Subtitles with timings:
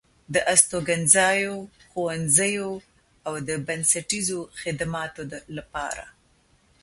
[0.33, 1.55] د استوګنځايو،
[1.91, 2.69] ښوونځيو
[3.27, 5.21] او د بنسټيزو خدماتو
[5.57, 6.05] لپاره